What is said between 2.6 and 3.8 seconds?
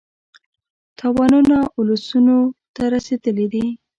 ته رسېدلي دي.